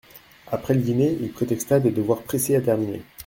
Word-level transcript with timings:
Après 0.51 0.73
le 0.73 0.81
dîner 0.81 1.15
il 1.21 1.31
prétexta 1.31 1.79
des 1.79 1.91
devoirs 1.91 2.23
pressés 2.23 2.55
à 2.55 2.61
terminer. 2.61 3.03